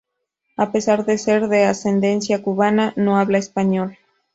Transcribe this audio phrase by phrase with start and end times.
[0.57, 3.99] A pesar de ser de ascendencia cubana no habla español.